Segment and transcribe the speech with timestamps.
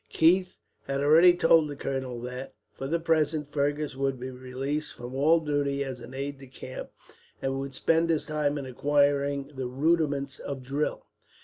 [0.09, 0.57] Keith
[0.87, 5.39] had already told the colonel that, for the present, Fergus would be released from all
[5.39, 6.89] duty as an aide de camp,
[7.39, 11.05] and would spend his time in acquiring the rudiments of drill.